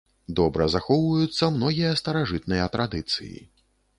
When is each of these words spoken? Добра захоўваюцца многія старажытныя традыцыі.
Добра 0.37 0.65
захоўваюцца 0.75 1.49
многія 1.57 1.91
старажытныя 2.01 2.65
традыцыі. 2.77 3.37